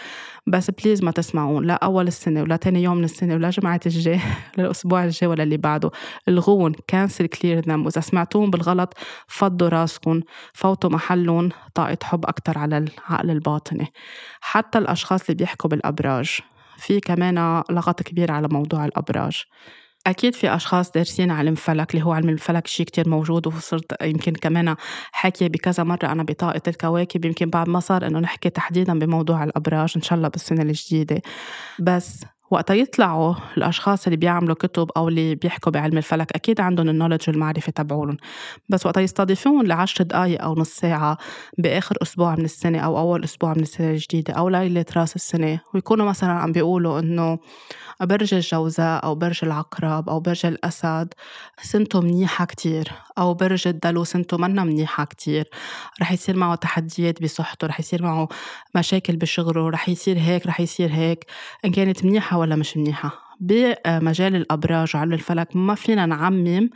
[0.46, 4.20] بس please ما تسمعون لا أول السنة ولا تاني يوم من السنة ولا جمعة الجاي
[4.58, 5.90] ولا الأسبوع الجاي ولا اللي بعده.
[6.28, 8.94] الغون cancel clear them وإذا سمعتوهم بالغلط
[9.26, 10.20] فضوا راسكم
[10.54, 11.48] فوتوا محلهم.
[11.74, 13.92] طاقة حب أكتر على العقل الباطني.
[14.40, 16.40] حتى الأشخاص اللي بيحكوا بالأبراج.
[16.76, 19.42] في كمان لغط كبير على موضوع الأبراج.
[20.06, 24.32] أكيد في أشخاص دارسين علم فلك اللي هو علم الفلك شيء كتير موجود وصرت يمكن
[24.32, 24.76] كمان
[25.12, 29.92] حاكية بكذا مرة أنا بطاقة الكواكب يمكن بعد ما صار إنه نحكي تحديدا بموضوع الأبراج
[29.96, 31.22] إن شاء الله بالسنة الجديدة.
[31.78, 37.20] بس وقتا يطلعوا الأشخاص اللي بيعملوا كتب أو اللي بيحكوا بعلم الفلك أكيد عندهم النولج
[37.28, 38.16] والمعرفة تبعولهم
[38.68, 41.18] بس وقتا يستضيفون لعشر دقائق أو نص ساعة
[41.58, 46.06] بآخر أسبوع من السنة أو أول أسبوع من السنة الجديدة أو ليلة رأس السنة ويكونوا
[46.06, 47.38] مثلا عم بيقولوا إنه
[48.00, 51.14] برج الجوزاء أو برج العقرب أو برج الأسد
[51.62, 55.48] سنته منيحة كتير أو برج الدلو سنته منا منيحة كتير.
[56.00, 58.28] رح يصير معه تحديات بصحته رح يصير معه
[58.74, 61.26] مشاكل بشغله رح يصير هيك رح يصير هيك.
[61.64, 66.70] إن كانت منيحة ولا مش منيحة؟ بمجال الأبراج وعلم الفلك ما فينا نعمم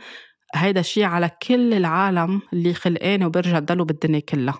[0.55, 4.59] هيدا الشيء على كل العالم اللي خلقانة وبرجع تضلوا بالدنيا كلها.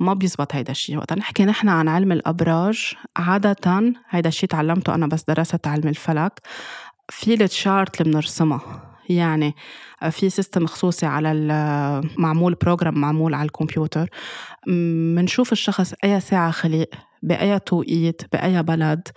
[0.00, 5.06] ما بيزبط هيدا الشيء وقت نحكي نحن عن علم الأبراج عادة هيدا الشيء تعلمته أنا
[5.06, 6.40] بس درست علم الفلك.
[7.08, 9.54] في ال chart اللي بنرسمها يعني
[10.10, 14.08] في system خصوصي على المعمول program معمول على الكمبيوتر.
[15.14, 16.88] منشوف الشخص أي ساعة خلق
[17.22, 19.08] بأي توقيت بأي بلد.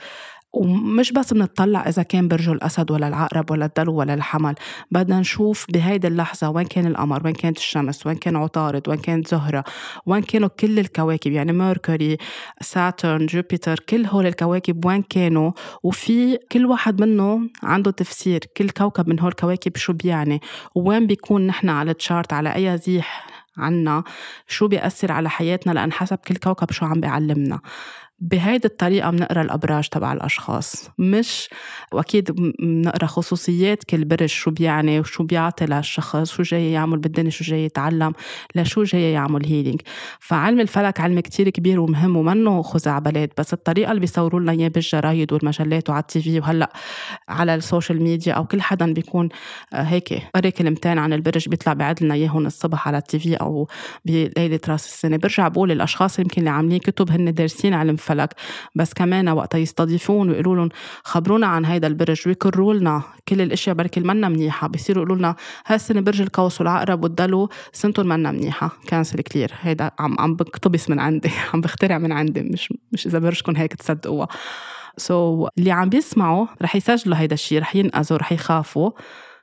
[0.57, 4.55] ومش بس بنطلع إذا كان برج الأسد ولا العقرب ولا الدلو ولا الحمل.
[4.91, 9.27] بدنا نشوف بهيدي اللحظة وين كان القمر وين كانت الشمس وين كان عطارد وين كانت
[9.27, 9.63] زهرة
[10.05, 12.17] وين كانوا كل الكواكب يعني Mercury
[12.61, 15.51] Saturn Jupiter كل هول الكواكب وين كانوا.
[15.83, 20.41] وفي كل واحد منه عنده تفسير كل كوكب من هول الكواكب شو بيعني
[20.75, 24.03] وين بيكون نحن على ال chart على أي زيح عنا
[24.47, 27.59] شو بيأثر على حياتنا لأن حسب كل كوكب شو عم بيعلمنا.
[28.19, 30.89] بهيدي الطريقة بنقرا الأبراج تبع الأشخاص.
[30.97, 31.49] مش
[31.91, 37.43] وأكيد بنقرا خصوصيات كل برج شو بيعني وشو بيعطي للشخص شو جاي يعمل بالدنيا شو
[37.43, 38.13] جاي يتعلم
[38.55, 39.81] لشو جاي يعمل healing
[40.19, 45.33] فعلم الفلك علم كتير كبير ومهم ومنه خزعبلات بس الطريقة اللي بيصوروا لنا إياه بالجرايد
[45.33, 46.73] والمجلات وعلى ال TV وهلأ
[47.29, 49.29] على ال social media أو كل حدا بيكون
[49.73, 53.67] آه، هيك قري كلمتين عن البرج بيطلع بعدد لنا إياهم الصبح على ال TV أو
[54.05, 55.17] بليلة رأس السنة.
[55.17, 58.33] برجع بقول الأشخاص يمكن اللي عاملين كتب هن دارسين علم الفلك
[58.75, 60.69] بس كمان وقتا يستضيفون ويقولوا لهم
[61.03, 64.67] خبرونا عن هيدا البرج ويكروا لنا كل الإشياء بركي منا منيحة.
[64.67, 68.71] بيصيروا يقولوا لنا هالسنه برج القوس والعقرب والدلو سنتهم منا منيحة.
[68.87, 69.51] cancel كتير.
[69.61, 72.41] هيدا عم عم بقتبس من عندي عم بخترع من عندي.
[72.41, 74.27] مش مش إذا برجكم هيك تصدقوها.
[74.97, 78.91] so, اللي عم بيسمعوا رح يسجلوا هيدا الشيء رح ينقزوا رح يخافوا.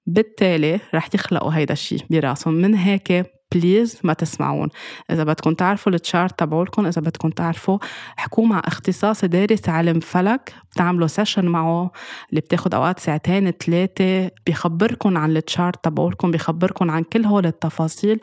[0.06, 2.54] بالتالي رح يخلقوا هيدا الشيء براسهم.
[2.54, 4.68] من هيك please ما تسمعون.
[5.10, 7.78] إذا بدكم تعرفوا ال chart تبعولكم إذا بدكم تعرفوا
[8.16, 11.90] حكوا مع اختصاصي دارس علم فلك بتعملوا session معه
[12.30, 18.20] اللي بتاخد أوقات ساعتين ثلاثة بيخبركم عن ال chart تبعولكم بيخبركم عن كل هول التفاصيل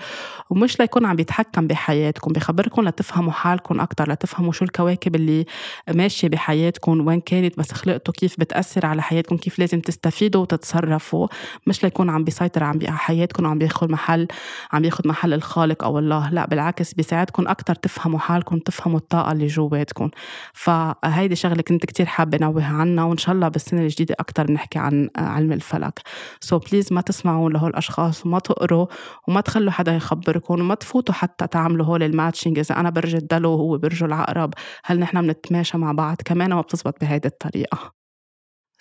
[0.50, 5.46] ومش ليكون عم بيتحكم بحياتكم بيخبركم لتفهموا حالكم أكتر لتفهموا شو الكواكب اللي
[5.94, 11.28] ماشية بحياتكم وين كانت بس خلقتوا كيف بتأثر على حياتكم كيف لازم تستفيدوا وتتصرفوا.
[11.68, 14.28] مش ليكون عم بيسيطر على حياتكم وعم بياخذ محل
[14.74, 19.32] عم بياخذ محل محل الخالق أو الله لا بالعكس بيساعدكم أكتر تفهموا حالكم تفهموا الطاقة
[19.32, 20.10] اللي جواتكم
[20.54, 25.10] فهيدي شغلة كنت كتير حابة نوه عنها وإن شاء الله بالسنة الجديدة أكتر نحكي عن
[25.18, 26.00] علم الفلك.
[26.40, 28.88] so please ما تسمعوا لهول الأشخاص وما تقروا
[29.28, 33.52] وما تخلوا حدا يخبركم وما تفوتوا حتى تعملوا هول ال matching إذا أنا برج الدلو
[33.52, 34.54] وهو برج العقرب
[34.86, 38.01] هل نحن بنتماشى مع بعض؟ كمان ما بتزبط بهيدي الطريقة.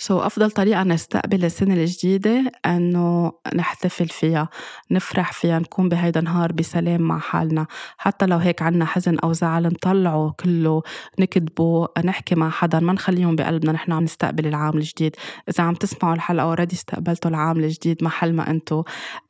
[0.02, 4.48] so, أفضل طريقة نستقبل السنة الجديدة إنه نحتفل فيها
[4.90, 7.66] نفرح فيها نكون بهيدا النهار بسلام مع حالنا.
[7.98, 10.82] حتى لو هيك عنا حزن أو زعل نطلعه كله
[11.18, 15.16] نكتبه نحكي مع حدا ما نخليهم بقلبنا نحن عم نستقبل العام الجديد.
[15.48, 18.82] إذا عم تسمعوا الحلقة already استقبلتوا العام الجديد محل ما أنتوا.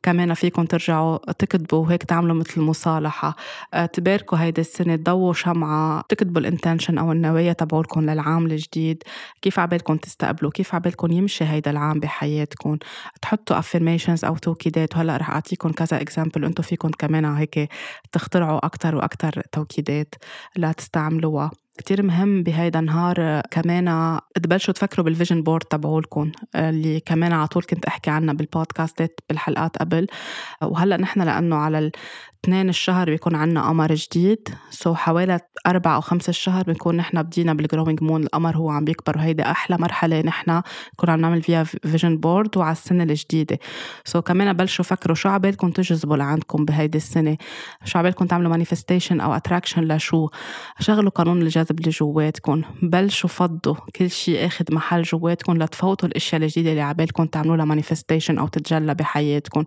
[0.03, 3.35] كمان فيكم ترجعوا تكتبوا وهيك تعملوا مثل مصالحة.
[3.73, 9.03] آه، تباركوا هيدي السنة تضووا شمعة تكتبوا ال intention أو النوايا تبعولكم للعام الجديد.
[9.41, 12.77] كيف عبالكم تستقبلوا؟ كيف عبالكم يمشي هيدا العام بحياتكم؟
[13.21, 17.69] تحطوا affirmations أو توكيدات؟ وهلا رح أعطيكم كذا example وأنتم فيكم كمان هيك
[18.11, 20.15] تخترعوا أكتر وأكتر توكيدات
[20.55, 21.51] لتستعملوها.
[21.77, 27.63] كتير مهم بهيدا النهار كمان تبلشوا تفكروا بال vision board تبعولكم اللي كمان على طول
[27.63, 30.07] كنت أحكي عنها بالبودكاستات بالحلقات قبل.
[30.61, 31.91] وهلأ نحن لأنه على
[32.45, 34.49] اثنين الشهر بيكون عنا قمر جديد.
[34.69, 38.85] so حوالي أربع أو خمسة الشهر بنكون نحن بدينا بال growing moon القمر هو عم
[38.85, 40.61] بيكبر وهيدي أحلى مرحلة نحن
[40.93, 43.59] نكون عم نعمل فيها vision board وعلى السنة الجديدة.
[44.05, 47.37] so كمان بلشوا فكروا شو عبالكم تجذبوا لعندكم بهيدي السنة؟
[47.83, 50.29] شو عبالكم تعملوا manifestation أو attraction لشو؟
[50.79, 52.61] شغلوا قانون الجذب اللي جواتكم.
[52.81, 58.37] بلشوا فضوا كل شيء أخذ محل جواتكم لتفوتوا الأشياء الجديدة اللي عبالكم تعملوا لها manifestation
[58.37, 59.63] أو تتجلى بحياتكم.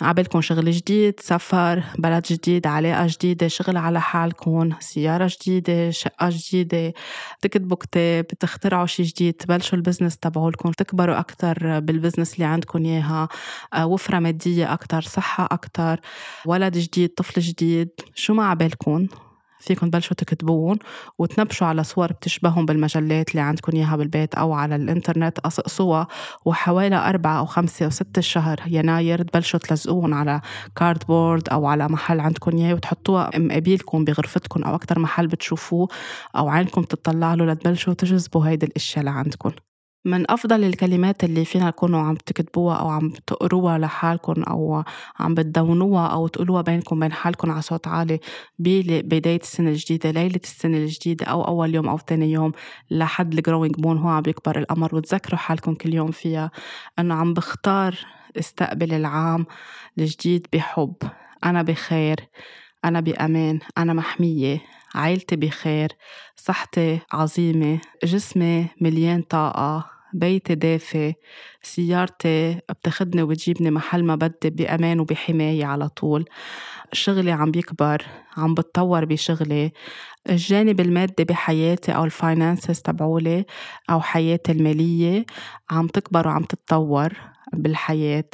[0.00, 6.92] عبالكم شغل جديد سفر بلد جديد علاقة جديدة شغل على حالكم سيارة جديدة شقة جديدة.
[7.40, 12.84] تكتبوا كتاب تخترعوا شي جديد تبلشوا ال business تبعولكم تكبروا أكتر بال business اللي عندكم
[12.84, 13.28] إياها.
[13.74, 16.00] آه، وفرة مادية أكتر صحة أكتر.
[16.46, 19.06] ولد جديد طفل جديد شو ما عبالكم
[19.60, 20.78] فيكم تبلشوا تكتبون
[21.18, 26.06] وتنبشوا على صور بتشبههم بالمجلات اللي عندكم إياها بالبيت أو على الإنترنت قصقصوها
[26.44, 30.40] وحوالي أربعة أو خمسة أو ستة شهر يناير تبلشوا تلزقوهم على
[30.76, 35.88] cardboard أو على محل عندكم إياه وتحطوها مقابلكم بغرفتكم أو أكتر محل بتشوفوه
[36.36, 39.50] أو عينكم تطلع له لتبلشوا تجذبوا هيدي الأشياء لعندكم
[40.04, 44.82] من أفضل الكلمات اللي فينا تكونوا عم تكتبوها أو عم تقروها لحالكم أو
[45.20, 48.20] عم بتدونوها أو تقولوها بينكم بين حالكم على صوت عالي
[48.58, 52.52] ببداية السنة الجديدة ليلة السنة الجديدة أو أول يوم أو تاني يوم
[52.90, 56.50] لحد ال growing moon هو عم بيكبر القمر وتذكروا حالكم كل يوم فيها.
[56.98, 57.94] إنه عم بختار
[58.38, 59.46] استقبل العام
[59.98, 60.94] الجديد بحب.
[61.44, 62.16] أنا بخير.
[62.84, 63.58] أنا بأمان.
[63.78, 64.60] أنا محمية.
[64.94, 65.88] عيلتي بخير
[66.36, 71.14] صحتي عظيمة جسمي مليان طاقة بيتي دافي
[71.62, 76.24] سيارتي بتاخدني وبتجيبني محل ما بدي بأمان وبحماية على طول
[76.92, 78.02] شغلي عم بيكبر
[78.36, 79.72] عم بتطور بشغلي
[80.30, 83.44] الجانب المادي بحياتي أو الفاينانسز تبعولي
[83.90, 85.26] أو حياتي المالية
[85.70, 87.12] عم تكبر وعم تتطور
[87.52, 88.24] بالحياة.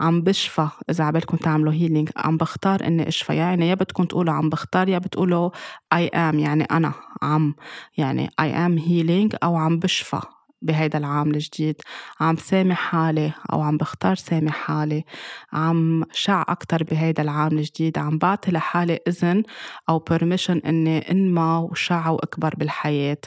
[0.00, 3.36] عم بشفى إذا عبالكم تعملوا هيلينج عم بختار إني أشفى.
[3.36, 5.50] يعني يا بدكم تقولوا عم بختار يا بتقولوا
[5.94, 6.34] I am.
[6.34, 7.54] يعني أنا عم
[7.98, 10.20] يعني I am healing أو عم بشفى.
[10.62, 11.76] بهيدا العام الجديد
[12.20, 15.04] عم سامح حالي أو عم بختار سامح حالي
[15.52, 19.42] عم شع أكتر بهيدا العام الجديد عم بعطي لحالي إذن
[19.88, 23.18] أو permission إني إنمى وشع وأكبر بالحياة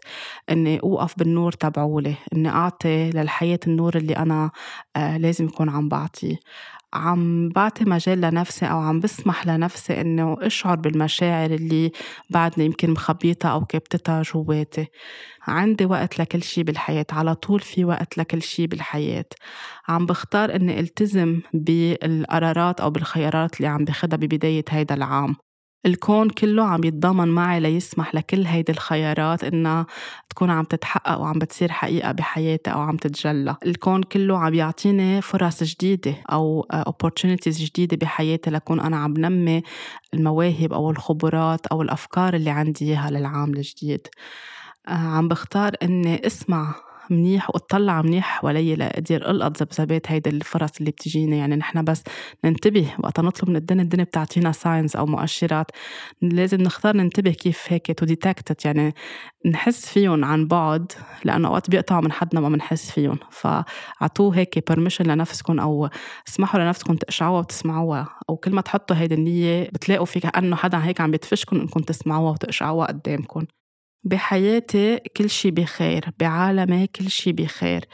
[0.50, 4.52] إني أوقف بالنور تبعولي إني أعطي للحياة النور اللي أنا
[4.96, 6.36] آه لازم يكون عم بعطيه.
[6.96, 11.92] عم بعطي مجال لنفسي أو عم بسمح لنفسي إنه أشعر بالمشاعر اللي
[12.30, 14.88] بعدني يمكن مخبيتها أو كبتتها جواتي.
[15.48, 19.26] عندي وقت لكل شي بالحياة على طول في وقت لكل شي بالحياة.
[19.88, 25.36] عم بختار إني ألتزم بالقرارات أو بالخيارات اللي عم بخدها ببداية هيدا العام.
[25.86, 29.86] الكون كله عم يتضامن معي ليسمح لكل هيدي الخيارات إنها
[30.30, 33.56] تكون عم تتحقق وعم بتصير حقيقة بحياتي أو عم تتجلى.
[33.66, 39.64] الكون كله عم يعطيني فرص جديدة أو opportunities جديدة بحياتي لكون أنا عم نمي
[40.14, 44.08] المواهب أو الخبرات أو الأفكار اللي عندي إياها للعام الجديد.
[44.88, 46.76] آه، عم بختار إني أسمع
[47.12, 51.36] منيح واطلع منيح حوالي لأقدر ألقط ذبذبات هيدي الفرص اللي بتجينا.
[51.36, 52.04] يعني نحن بس
[52.46, 55.72] ننتبه وقت نطلب من الدنيا الدنيا بتعطينا signs أو مؤشرات.
[56.22, 58.94] لازم نختار ننتبه كيف هيك to detect it يعني
[59.46, 60.92] نحس فيهم عن بعد
[61.26, 63.20] لأنه أوقات بيقطعوا من حدنا ما بنحس فيهم.
[63.32, 65.90] فعطوه هيك permission لنفسكم أو
[66.28, 68.08] اسمحوا لنفسكم تقشعوها وتسمعوها.
[68.30, 72.32] أو كل ما تحطوا هيدي النية بتلاقوا في كأنه حدا هيك عم بيدفشكم إنكم تسمعوها
[72.32, 73.46] وتقشعوها قدامكم.
[74.06, 77.86] بحياتي كل شي بخير بعالمي كل شي بخير.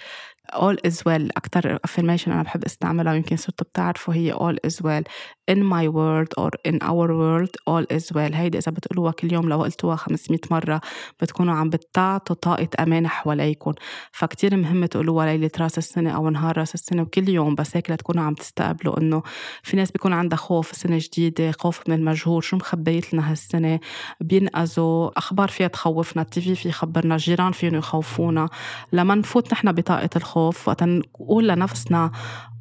[0.53, 1.29] All is well.
[1.37, 5.03] أكتر affirmation أنا بحب أستعملها ويمكن صرتوا بتعرفوا هي all is well.
[5.51, 8.35] In my world or in our world all is well.
[8.35, 10.81] هيدي إذا بتقولوها كل يوم لو قلتوها 500 مرة
[11.21, 13.73] بتكونوا عم بتعطوا طاقة أمان حواليكم.
[14.11, 18.23] فكتير مهم تقولوها ليلة رأس السنة أو نهار رأس السنة وكل يوم بس هيك لتكونوا
[18.23, 19.23] عم تستقبلوا إنه
[19.63, 23.79] في ناس بيكون عندها خوف سنة جديدة خوف من المجهول شو مخبيت لنا هالسنة؟
[24.21, 28.49] بينقذوا أخبار فيها تخوفنا التي في في يخبرنا الجيران فيهم يخوفونا.
[28.93, 32.11] لما نفوت نحن بطاقة الخوف وقت نقول لنفسنا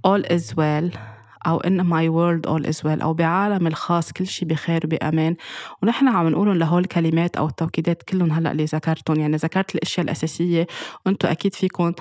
[0.07, 1.20] all is well.
[1.47, 5.37] أو in my world all is well أو بعالم الخاص كل شيء بخير وبأمان.
[5.83, 9.21] ونحن عم نقولهم لهول الكلمات أو التوكيدات كلهم هلأ اللي ذكرتهم.
[9.21, 10.67] يعني ذكرت الأشياء الأساسية
[11.07, 11.93] وأنتم أكيد فيكم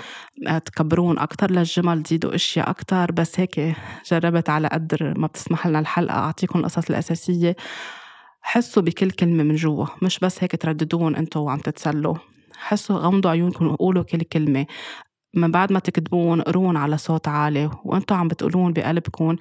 [0.65, 3.11] تكبرون أكتر للجمل تزيدوا أشياء أكتر.
[3.11, 3.75] بس هيك
[4.11, 7.55] جربت على قدر ما بتسمح لنا الحلقة أعطيكم القصص الأساسية.
[8.41, 12.15] حسوا بكل كلمة من جوا مش بس هيك ترددون أنتوا وعم تتسلوا.
[12.57, 14.65] حسوا غمضوا عيونكم وقولوا كل كلمة.
[15.33, 19.35] من بعد ما تكتبون قرون على صوت عالي وأنتم عم بتقولون بقلبكم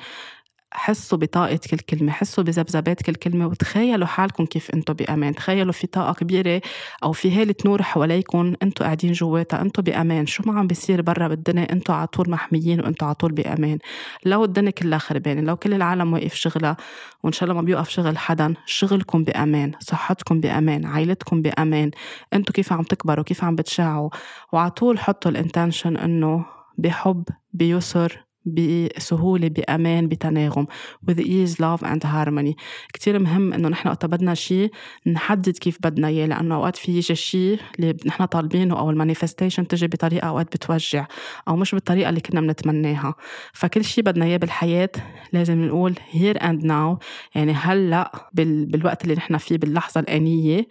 [0.71, 5.87] حسوا بطاقة كل كلمة حسوا بذبذبات كل كلمة وتخيلوا حالكم كيف أنتم بأمان تخيلوا في
[5.87, 6.61] طاقة كبيرة
[7.03, 10.27] أو في هالة نور حواليكم أنتم قاعدين جواتها أنتم بأمان.
[10.27, 13.79] شو ما عم بيصير برا بالدنيا؟ أنتم على طول محميين وأنتم على طول بأمان.
[14.25, 16.77] لو الدنيا كلها خربانة لو كل العالم واقف شغلها
[17.23, 21.91] وإن شاء الله ما بيوقف شغل حدا شغلكم بأمان صحتكم بأمان عائلتكم بأمان.
[22.33, 24.11] أنتم كيف عم تكبروا كيف عم بتشعوا؟
[24.53, 26.45] وعلى طول حطوا ال intention إنه
[26.79, 30.67] بحب بيسر بسهولة بأمان بتناغم
[31.11, 32.55] with ease love and harmony.
[32.93, 34.71] كتير مهم إنه نحن وقت بدنا شيء
[35.07, 39.67] نحدد كيف بدنا إياه لأنه أوقات في يجي الشيء اللي نحن طالبينه أو ال manifestation
[39.69, 41.07] تجي بطريقة أوقات بتوجع
[41.49, 43.15] أو مش بالطريقة اللي كنا بنتمناها.
[43.53, 44.91] فكل شيء بدنا إياه بالحياة
[45.33, 48.67] لازم نقول here and now يعني هلأ بال...
[48.67, 50.69] بالوقت اللي نحن فيه باللحظة الآنية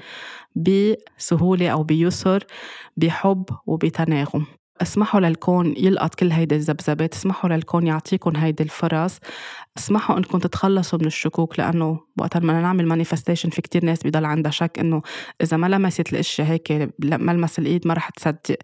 [0.56, 2.44] بسهولة أو بيسر
[2.98, 4.46] بحب وبتناغم.
[4.82, 9.20] اسمحوا للكون يلقط كل هيدي الذبذبات اسمحوا للكون يعطيكم هيدي الفرص.
[9.78, 14.52] اسمحوا انكم تتخلصوا من الشكوك لأنه وقت ما نعمل manifestation في كتير ناس بضل عندها
[14.52, 15.02] شك إنه
[15.42, 18.58] إذا ما لمست الاشياء هيك ملمس الإيد ما رح تصدق.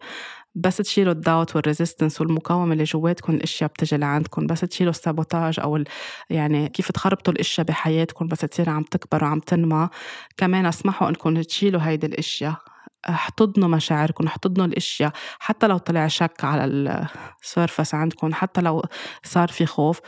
[0.55, 4.99] بس تشيلوا ال doubt وال resistance والمقاومة اللي جواتكم الإشياء بتجي لعندكم بس تشيلوا ال
[4.99, 5.83] sabotage أو
[6.29, 9.89] يعني كيف تخربطوا الإشياء بحياتكم بس تصير عم تكبر وعم تنمى.
[10.37, 12.72] كمان اسمحوا انكم تشيلوا هيدي الإشياء.
[13.09, 18.83] احتضنوا مشاعركم احتضنوا الأشياء حتى لو طلع شك على السيرفس عندكم حتى لو
[19.23, 19.99] صار في خوف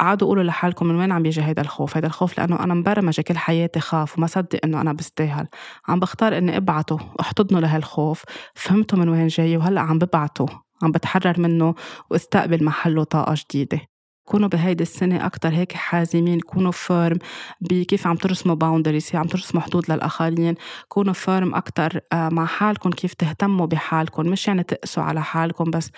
[0.00, 3.38] قعدوا قولوا لحالكم من وين عم بيجي هيدا الخوف؟ هيدا الخوف لأنه أنا مبرمجة كل
[3.38, 5.46] حياتي خاف وما صدق إنه أنا بستاهل.
[5.88, 8.24] عم بختار إني أبعته احتضنه لهالخوف
[8.54, 10.46] فهمته من وين جاي وهلأ عم ببعته
[10.82, 11.74] عم بتحرر منه
[12.10, 13.91] واستقبل محله طاقة جديدة.
[14.24, 17.18] كونوا بهيدي السنة أكتر هيك حازمين كونوا firm
[17.60, 20.54] بكيف عم ترسموا boundaries عم ترسموا حدود للآخرين
[20.88, 24.26] كونوا firm أكتر آه، مع حالكم كيف تهتموا بحالكم.
[24.26, 25.90] مش يعني تقسوا على حالكم بس.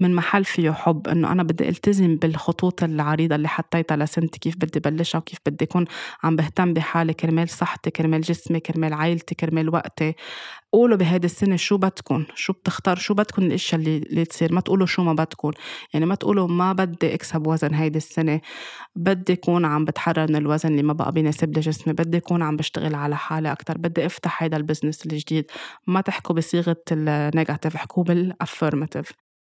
[0.00, 4.80] من محل فيه حب إنه أنا بدي التزم بالخطوط العريضة اللي حطيتها لسنتي كيف بدي
[4.80, 5.84] بلشها وكيف بدي أكون
[6.22, 10.14] عم بهتم بحالي كرمال صحتي كرمال جسمي كرمال عائلتي كرمال وقتي.
[10.72, 14.86] قولوا بهيدي السنة شو بدكم شو بتختار؟ شو بدكم الإشياء اللي, اللي تصير؟ ما تقولوا
[14.86, 15.50] شو ما بدكم
[15.94, 18.40] يعني ما تقولوا ما بدي أكسب وزن هيدي السنة.
[18.96, 21.92] بدي أكون عم بتحرر من الوزن اللي ما بقى بيناسب لي جسمي.
[21.94, 23.78] بدي أكون عم بشتغل على حالي أكتر.
[23.78, 25.50] بدي أفتح هيدا ال business الجديد.
[25.86, 29.12] ما تحكوا بصيغة ال negative حكوا بال affirmative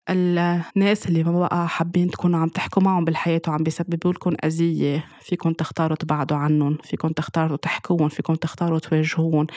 [0.10, 5.53] الناس اللي ما بقى حابين تكونوا عم تحكوا معهم بالحياة وعم بيسببوا لكم أذية فيكم
[5.53, 9.47] تختاروا تبعدوا عنهم فيكم تختاروا تحكوهم فيكم تختاروا تواجهوهم.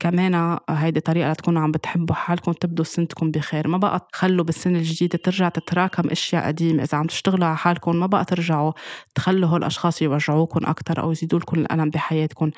[0.00, 3.68] كمان هيدي طريقة لتكونوا عم بتحبوا حالكم تبدوا سنتكم بخير.
[3.68, 6.82] ما بقى تخلوا بالسنة الجديدة ترجع تتراكم أشياء قديمة.
[6.82, 8.72] إذا عم تشتغلوا على حالكم ما بقى ترجعوا
[9.14, 12.50] تخلوا هول الأشخاص يوجعوكم أكتر أو يزيدوا لكم الألم بحياتكم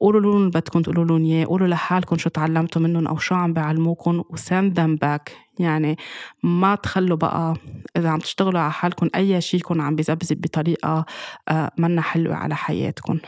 [0.00, 4.22] قولوا لهم بدكم تقولوا لهم إياه قولوا لحالكم شو تعلمتوا منهم أو شو عم بيعلموكم
[4.30, 5.45] وسند them back.
[5.58, 5.96] يعني
[6.42, 7.54] ما تخلوا بقى
[7.96, 11.04] إذا عم تشتغلوا على حالكم أي شيء يكون عم بيزبزب بطريقة
[11.48, 13.18] آه، منا حلوة على حياتكم.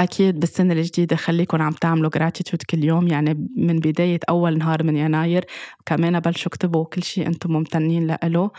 [0.00, 3.08] أكيد بالسنة الجديدة خليكم عم تعملوا gratitude كل يوم.
[3.08, 5.44] يعني من بداية أول نهار من يناير
[5.86, 8.50] كمان بلشوا اكتبوا كل شيء أنتم ممتنين له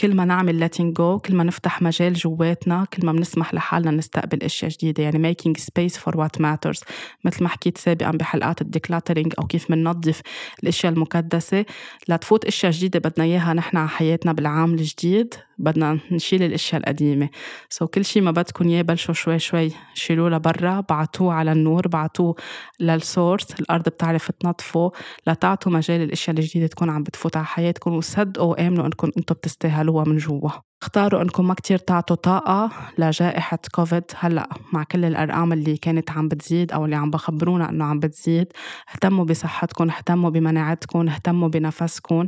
[0.00, 4.42] كل ما نعمل letting go كل ما نفتح مجال جواتنا كل ما بنسمح لحالنا نستقبل
[4.42, 5.02] أشياء جديدة.
[5.02, 6.80] يعني making space for what matters.
[7.24, 10.20] مثل ما حكيت سابقا بحلقات الديكلاترينج أو كيف بننظف
[10.62, 11.64] الأشياء المكدسة
[12.08, 15.34] لتفوت أشياء جديدة بدنا إياها نحن على حياتنا بالعام الجديد.
[15.58, 17.28] بدنا نشيل الأشياء القديمة.
[17.68, 21.88] so so كل شيء ما بدكم إياه بلشوا شوي شوي شيلوه لبرا بعتوه على النور
[21.88, 22.34] بعتوه
[22.80, 24.92] لل source الأرض بتعرف تنظفه
[25.26, 30.16] لتعطوا مجال الأشياء الجديدة تكون عم بتفوت على حياتكم وصدقوا وامنوا انكم أنتم بتستاهلوها من
[30.16, 30.67] جوا.
[30.82, 34.04] اختاروا انكم ما كتير تعطوا طاقة لجائحة كوفيد.
[34.18, 38.52] هلأ مع كل الأرقام اللي كانت عم بتزيد أو اللي عم بخبرونا إنه عم بتزيد
[38.94, 42.26] اهتموا بصحتكم اهتموا بمناعتكم اهتموا بنفسكم.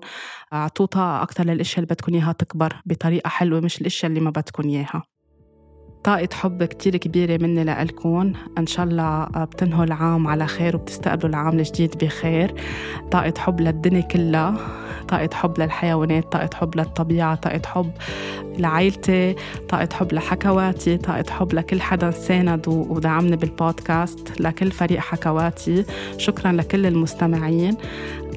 [0.53, 4.69] أعطوا طاقة أكثر للإشياء اللي بدكم إياها تكبر بطريقة حلوة مش الإشياء اللي ما بدكم
[4.69, 5.03] إياها.
[6.05, 11.59] طاقة حب كتير كبيرة مني لإلكم إن شاء الله بتنهوا العام على خير وبتستقبلوا العام
[11.59, 12.55] الجديد بخير.
[13.11, 14.55] طاقة حب للدنيا كلها.
[15.09, 16.33] طاقة حب للحيوانات.
[16.33, 17.35] طاقة حب للطبيعة.
[17.35, 17.91] طاقة حب
[18.59, 19.35] لعائلتي.
[19.69, 20.97] طاقة حب لحكواتي.
[20.97, 24.41] طاقة حب لكل حدا ساند ودعمني بالبودكاست.
[24.41, 25.85] لكل فريق حكواتي.
[26.17, 27.77] شكرا لكل المستمعين.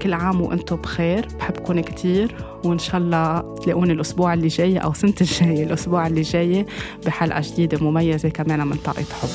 [0.01, 1.28] كل عام وأنتم بخير.
[1.39, 2.36] بحبكم كتير.
[2.66, 6.66] وإن شاء الله تلاقوني الأسبوع اللي جاي أو سنة الجاية الأسبوع اللي جاي
[7.05, 9.30] بحلقة جديدة مميزة كمان من طاقه حب